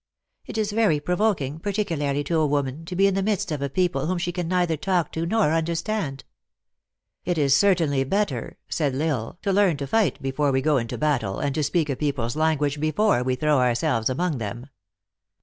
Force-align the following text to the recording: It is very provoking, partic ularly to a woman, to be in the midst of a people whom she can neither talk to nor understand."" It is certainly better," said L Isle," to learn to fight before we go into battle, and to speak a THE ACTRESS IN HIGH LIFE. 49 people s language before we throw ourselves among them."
It 0.47 0.57
is 0.57 0.71
very 0.71 0.99
provoking, 0.99 1.59
partic 1.59 1.95
ularly 1.95 2.25
to 2.25 2.39
a 2.39 2.47
woman, 2.47 2.85
to 2.85 2.95
be 2.95 3.05
in 3.05 3.13
the 3.13 3.21
midst 3.21 3.51
of 3.51 3.61
a 3.61 3.69
people 3.69 4.07
whom 4.07 4.17
she 4.17 4.31
can 4.31 4.47
neither 4.47 4.75
talk 4.75 5.11
to 5.11 5.27
nor 5.27 5.51
understand."" 5.53 6.23
It 7.23 7.37
is 7.37 7.55
certainly 7.55 8.03
better," 8.03 8.57
said 8.67 8.95
L 8.95 9.01
Isle," 9.03 9.37
to 9.43 9.53
learn 9.53 9.77
to 9.77 9.85
fight 9.85 10.19
before 10.19 10.51
we 10.51 10.59
go 10.63 10.77
into 10.77 10.97
battle, 10.97 11.37
and 11.37 11.53
to 11.53 11.61
speak 11.63 11.87
a 11.87 11.93
THE 11.93 12.09
ACTRESS 12.09 12.33
IN 12.33 12.41
HIGH 12.41 12.47
LIFE. 12.49 12.57
49 12.57 12.57
people 12.57 12.65
s 12.65 12.79
language 12.79 12.79
before 12.79 13.23
we 13.23 13.35
throw 13.35 13.59
ourselves 13.59 14.09
among 14.09 14.39
them." 14.39 14.69